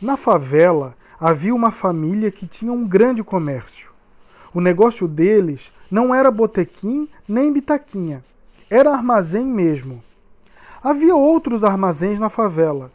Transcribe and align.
Na 0.00 0.16
favela 0.16 0.96
havia 1.20 1.54
uma 1.54 1.70
família 1.70 2.30
que 2.30 2.46
tinha 2.46 2.72
um 2.72 2.88
grande 2.88 3.22
comércio. 3.22 3.90
O 4.54 4.58
negócio 4.58 5.06
deles 5.06 5.70
não 5.90 6.14
era 6.14 6.30
botequim 6.30 7.06
nem 7.28 7.52
bitaquinha, 7.52 8.24
era 8.70 8.92
armazém 8.92 9.44
mesmo. 9.44 10.02
Havia 10.82 11.14
outros 11.14 11.62
armazéns 11.62 12.18
na 12.18 12.30
favela, 12.30 12.90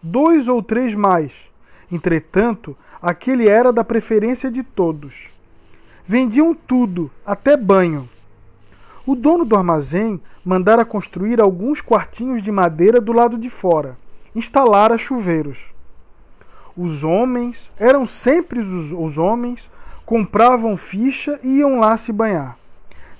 dois 0.00 0.46
ou 0.46 0.62
três 0.62 0.94
mais. 0.94 1.32
Entretanto, 1.90 2.76
aquele 3.02 3.48
era 3.48 3.72
da 3.72 3.82
preferência 3.82 4.48
de 4.48 4.62
todos. 4.62 5.28
Vendiam 6.06 6.54
tudo, 6.54 7.10
até 7.26 7.56
banho. 7.56 8.08
O 9.04 9.16
dono 9.16 9.44
do 9.44 9.56
armazém 9.56 10.20
mandara 10.44 10.84
construir 10.84 11.40
alguns 11.40 11.80
quartinhos 11.80 12.40
de 12.40 12.52
madeira 12.52 13.00
do 13.00 13.12
lado 13.12 13.36
de 13.36 13.50
fora, 13.50 13.98
instalara 14.32 14.96
chuveiros. 14.96 15.75
Os 16.76 17.02
homens, 17.02 17.70
eram 17.78 18.06
sempre 18.06 18.60
os, 18.60 18.92
os 18.92 19.16
homens, 19.16 19.70
compravam 20.04 20.76
ficha 20.76 21.40
e 21.42 21.58
iam 21.58 21.80
lá 21.80 21.96
se 21.96 22.12
banhar. 22.12 22.58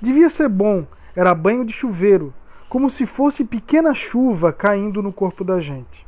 Devia 0.00 0.28
ser 0.28 0.48
bom, 0.48 0.86
era 1.14 1.34
banho 1.34 1.64
de 1.64 1.72
chuveiro, 1.72 2.34
como 2.68 2.90
se 2.90 3.06
fosse 3.06 3.44
pequena 3.44 3.94
chuva 3.94 4.52
caindo 4.52 5.02
no 5.02 5.12
corpo 5.12 5.42
da 5.42 5.58
gente. 5.58 6.06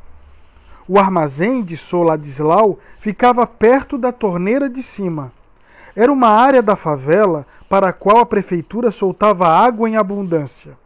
O 0.87 0.98
armazém 0.98 1.62
de 1.62 1.77
Soladislau 1.77 2.79
ficava 2.98 3.47
perto 3.47 3.97
da 3.97 4.12
torneira 4.12 4.69
de 4.69 4.83
cima. 4.83 5.33
Era 5.97 6.12
uma 6.12 6.28
área 6.28 6.62
da 6.62 6.77
favela 6.77 7.47
para 7.69 7.89
a 7.89 7.92
qual 7.92 8.19
a 8.19 8.27
prefeitura 8.27 8.91
soltava 8.91 9.47
água 9.48 9.89
em 9.89 9.97
abundância. 9.97 10.77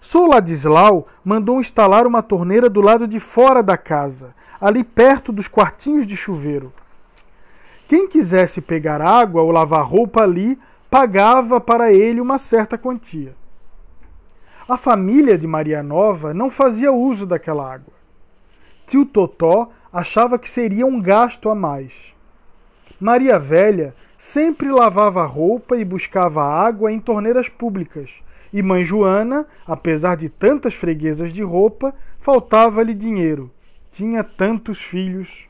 Soladislau 0.00 1.08
mandou 1.24 1.60
instalar 1.60 2.06
uma 2.06 2.22
torneira 2.22 2.70
do 2.70 2.80
lado 2.80 3.06
de 3.06 3.18
fora 3.18 3.62
da 3.62 3.76
casa, 3.76 4.34
ali 4.60 4.82
perto 4.82 5.32
dos 5.32 5.46
quartinhos 5.46 6.06
de 6.06 6.16
chuveiro. 6.16 6.72
Quem 7.86 8.08
quisesse 8.08 8.60
pegar 8.60 9.00
água 9.00 9.42
ou 9.42 9.50
lavar 9.50 9.86
roupa 9.86 10.22
ali, 10.22 10.58
pagava 10.90 11.60
para 11.60 11.92
ele 11.92 12.20
uma 12.20 12.38
certa 12.38 12.76
quantia. 12.76 13.34
A 14.68 14.76
família 14.76 15.38
de 15.38 15.46
Maria 15.46 15.82
Nova 15.82 16.34
não 16.34 16.50
fazia 16.50 16.92
uso 16.92 17.24
daquela 17.24 17.72
água. 17.72 17.94
Tio 18.86 19.06
Totó 19.06 19.70
achava 19.92 20.38
que 20.38 20.50
seria 20.50 20.84
um 20.84 21.00
gasto 21.00 21.48
a 21.48 21.54
mais. 21.54 21.92
Maria 23.00 23.38
Velha 23.38 23.94
sempre 24.18 24.70
lavava 24.70 25.24
roupa 25.24 25.76
e 25.76 25.84
buscava 25.84 26.42
água 26.42 26.92
em 26.92 26.98
torneiras 26.98 27.48
públicas, 27.48 28.10
e 28.52 28.62
mãe 28.62 28.84
Joana, 28.84 29.46
apesar 29.66 30.16
de 30.16 30.28
tantas 30.28 30.74
freguesas 30.74 31.32
de 31.32 31.42
roupa, 31.42 31.94
faltava-lhe 32.18 32.92
dinheiro 32.92 33.50
tinha 33.90 34.22
tantos 34.22 34.80
filhos. 34.80 35.48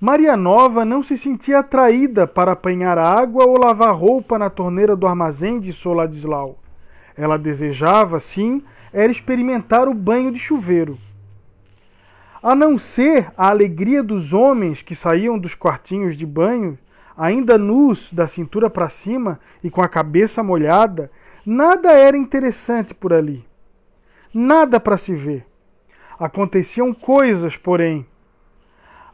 Maria 0.00 0.36
Nova 0.36 0.84
não 0.84 1.02
se 1.02 1.16
sentia 1.16 1.60
atraída 1.60 2.26
para 2.26 2.52
apanhar 2.52 2.98
água 2.98 3.44
ou 3.46 3.58
lavar 3.58 3.94
roupa 3.94 4.38
na 4.38 4.50
torneira 4.50 4.94
do 4.94 5.06
armazém 5.06 5.58
de 5.58 5.72
Soladislau. 5.72 6.58
Ela 7.16 7.38
desejava, 7.38 8.20
sim, 8.20 8.62
era 8.92 9.10
experimentar 9.10 9.88
o 9.88 9.94
banho 9.94 10.30
de 10.30 10.38
chuveiro. 10.38 10.98
A 12.42 12.54
não 12.54 12.76
ser 12.76 13.32
a 13.36 13.48
alegria 13.48 14.02
dos 14.02 14.34
homens 14.34 14.82
que 14.82 14.94
saíam 14.94 15.38
dos 15.38 15.54
quartinhos 15.54 16.16
de 16.16 16.26
banho, 16.26 16.78
ainda 17.16 17.56
nus 17.56 18.12
da 18.12 18.28
cintura 18.28 18.68
para 18.68 18.90
cima 18.90 19.40
e 19.62 19.70
com 19.70 19.80
a 19.80 19.88
cabeça 19.88 20.42
molhada, 20.42 21.10
nada 21.46 21.92
era 21.92 22.16
interessante 22.16 22.92
por 22.92 23.12
ali. 23.12 23.44
Nada 24.34 24.78
para 24.78 24.98
se 24.98 25.14
ver. 25.14 25.46
Aconteciam 26.24 26.94
coisas, 26.94 27.54
porém. 27.54 28.06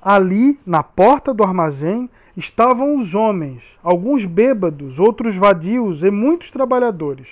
Ali, 0.00 0.60
na 0.64 0.80
porta 0.80 1.34
do 1.34 1.42
armazém, 1.42 2.08
estavam 2.36 2.96
os 2.96 3.16
homens, 3.16 3.64
alguns 3.82 4.24
bêbados, 4.24 5.00
outros 5.00 5.34
vadios 5.34 6.04
e 6.04 6.10
muitos 6.12 6.52
trabalhadores. 6.52 7.26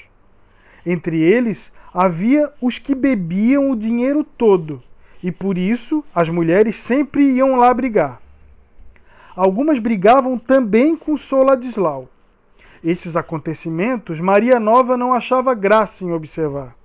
Entre 0.84 1.20
eles 1.20 1.72
havia 1.94 2.52
os 2.60 2.80
que 2.80 2.92
bebiam 2.92 3.70
o 3.70 3.76
dinheiro 3.76 4.25
todo, 4.25 4.82
e 5.22 5.30
por 5.30 5.56
isso 5.56 6.02
as 6.12 6.28
mulheres 6.28 6.75
sempre 6.75 7.22
iam 7.22 7.54
lá 7.54 7.72
brigar. 7.72 8.20
Algumas 9.36 9.78
brigavam 9.78 10.36
também 10.36 10.97
com 10.97 11.16
Soladislau. 11.16 12.08
Esses 12.82 13.14
acontecimentos 13.14 14.19
Maria 14.19 14.58
Nova 14.58 14.97
não 14.97 15.12
achava 15.12 15.54
graça 15.54 16.04
em 16.04 16.10
observar. 16.10 16.76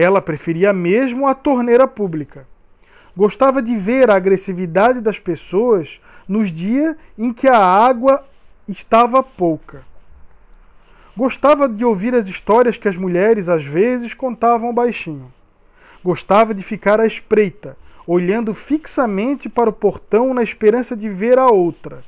Ela 0.00 0.22
preferia 0.22 0.72
mesmo 0.72 1.26
a 1.26 1.34
torneira 1.34 1.84
pública. 1.84 2.46
Gostava 3.16 3.60
de 3.60 3.76
ver 3.76 4.08
a 4.08 4.14
agressividade 4.14 5.00
das 5.00 5.18
pessoas 5.18 6.00
nos 6.28 6.52
dias 6.52 6.94
em 7.18 7.32
que 7.32 7.48
a 7.48 7.58
água 7.58 8.24
estava 8.68 9.24
pouca. 9.24 9.82
Gostava 11.16 11.68
de 11.68 11.84
ouvir 11.84 12.14
as 12.14 12.28
histórias 12.28 12.76
que 12.76 12.86
as 12.86 12.96
mulheres 12.96 13.48
às 13.48 13.64
vezes 13.64 14.14
contavam 14.14 14.72
baixinho. 14.72 15.32
Gostava 16.04 16.54
de 16.54 16.62
ficar 16.62 17.00
à 17.00 17.04
espreita, 17.04 17.76
olhando 18.06 18.54
fixamente 18.54 19.48
para 19.48 19.68
o 19.68 19.72
portão 19.72 20.32
na 20.32 20.44
esperança 20.44 20.94
de 20.94 21.08
ver 21.08 21.40
a 21.40 21.46
outra. 21.46 22.04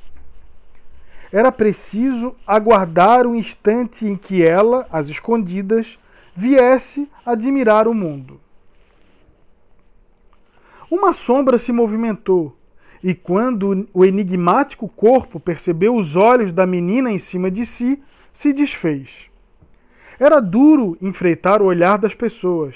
Era 1.29 1.51
preciso 1.51 2.33
aguardar 2.47 3.27
o 3.27 3.35
instante 3.35 4.07
em 4.07 4.15
que 4.15 4.41
ela, 4.41 4.87
às 4.89 5.09
escondidas, 5.09 5.99
viesse 6.35 7.09
admirar 7.25 7.87
o 7.87 7.93
mundo. 7.93 8.39
Uma 10.89 11.13
sombra 11.13 11.57
se 11.57 11.71
movimentou, 11.71 12.55
e 13.03 13.15
quando 13.15 13.87
o 13.93 14.05
enigmático 14.05 14.87
corpo 14.87 15.39
percebeu 15.39 15.95
os 15.95 16.15
olhos 16.15 16.51
da 16.51 16.65
menina 16.65 17.11
em 17.11 17.17
cima 17.17 17.49
de 17.49 17.65
si, 17.65 18.01
se 18.31 18.53
desfez. 18.53 19.29
Era 20.19 20.39
duro 20.39 20.97
enfrentar 21.01 21.61
o 21.61 21.65
olhar 21.65 21.97
das 21.97 22.13
pessoas. 22.13 22.75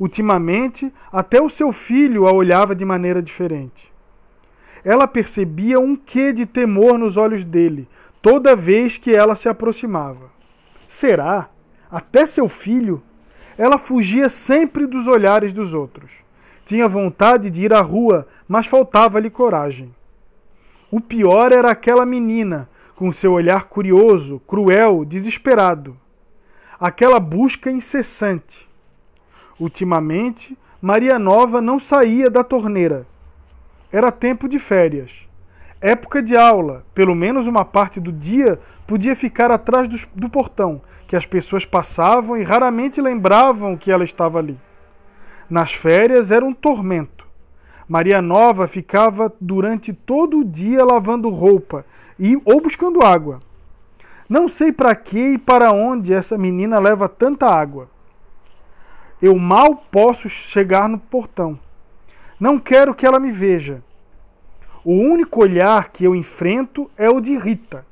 Ultimamente, 0.00 0.92
até 1.12 1.42
o 1.42 1.48
seu 1.50 1.72
filho 1.72 2.26
a 2.26 2.32
olhava 2.32 2.74
de 2.74 2.84
maneira 2.84 3.20
diferente. 3.20 3.92
Ela 4.84 5.06
percebia 5.06 5.80
um 5.80 5.96
quê 5.96 6.32
de 6.32 6.46
temor 6.46 6.98
nos 6.98 7.16
olhos 7.16 7.44
dele 7.44 7.88
toda 8.22 8.56
vez 8.56 8.96
que 8.96 9.14
ela 9.14 9.34
se 9.34 9.48
aproximava. 9.48 10.30
Será? 10.86 11.50
Até 11.90 12.26
seu 12.26 12.48
filho, 12.48 13.02
ela 13.56 13.78
fugia 13.78 14.28
sempre 14.28 14.86
dos 14.86 15.06
olhares 15.06 15.52
dos 15.52 15.74
outros. 15.74 16.10
Tinha 16.64 16.88
vontade 16.88 17.50
de 17.50 17.64
ir 17.64 17.72
à 17.72 17.80
rua, 17.80 18.26
mas 18.46 18.66
faltava-lhe 18.66 19.30
coragem. 19.30 19.94
O 20.90 21.00
pior 21.00 21.52
era 21.52 21.70
aquela 21.70 22.06
menina, 22.06 22.68
com 22.94 23.12
seu 23.12 23.32
olhar 23.32 23.64
curioso, 23.64 24.40
cruel, 24.46 25.04
desesperado. 25.04 25.96
Aquela 26.80 27.20
busca 27.20 27.70
incessante. 27.70 28.68
Ultimamente, 29.58 30.56
Maria 30.80 31.18
Nova 31.18 31.60
não 31.60 31.78
saía 31.78 32.30
da 32.30 32.44
torneira. 32.44 33.06
Era 33.90 34.12
tempo 34.12 34.48
de 34.48 34.58
férias. 34.58 35.27
Época 35.80 36.20
de 36.20 36.36
aula, 36.36 36.84
pelo 36.92 37.14
menos 37.14 37.46
uma 37.46 37.64
parte 37.64 38.00
do 38.00 38.10
dia 38.10 38.58
podia 38.86 39.14
ficar 39.14 39.50
atrás 39.50 39.86
do, 39.86 39.96
do 40.12 40.28
portão, 40.28 40.82
que 41.06 41.14
as 41.14 41.24
pessoas 41.24 41.64
passavam 41.64 42.36
e 42.36 42.42
raramente 42.42 43.00
lembravam 43.00 43.76
que 43.76 43.90
ela 43.90 44.02
estava 44.02 44.38
ali. 44.38 44.58
Nas 45.48 45.72
férias 45.72 46.32
era 46.32 46.44
um 46.44 46.52
tormento. 46.52 47.26
Maria 47.88 48.20
Nova 48.20 48.66
ficava 48.66 49.32
durante 49.40 49.92
todo 49.92 50.40
o 50.40 50.44
dia 50.44 50.84
lavando 50.84 51.30
roupa 51.30 51.86
e 52.18 52.36
ou 52.44 52.60
buscando 52.60 53.04
água. 53.04 53.38
Não 54.28 54.46
sei 54.48 54.72
para 54.72 54.94
que 54.94 55.34
e 55.34 55.38
para 55.38 55.72
onde 55.72 56.12
essa 56.12 56.36
menina 56.36 56.78
leva 56.78 57.08
tanta 57.08 57.46
água. 57.46 57.88
Eu 59.22 59.38
mal 59.38 59.76
posso 59.90 60.28
chegar 60.28 60.88
no 60.88 60.98
portão. 60.98 61.58
Não 62.38 62.58
quero 62.58 62.94
que 62.94 63.06
ela 63.06 63.18
me 63.18 63.30
veja. 63.30 63.82
O 64.90 64.94
único 64.94 65.42
olhar 65.42 65.92
que 65.92 66.02
eu 66.02 66.16
enfrento 66.16 66.90
é 66.96 67.10
o 67.10 67.20
de 67.20 67.36
Rita. 67.36 67.84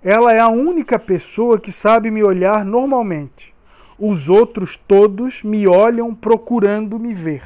Ela 0.00 0.32
é 0.32 0.38
a 0.38 0.48
única 0.48 0.96
pessoa 0.96 1.58
que 1.58 1.72
sabe 1.72 2.12
me 2.12 2.22
olhar 2.22 2.64
normalmente. 2.64 3.52
Os 3.98 4.28
outros 4.28 4.76
todos 4.86 5.42
me 5.42 5.66
olham 5.66 6.14
procurando 6.14 6.96
me 6.96 7.12
ver. 7.12 7.42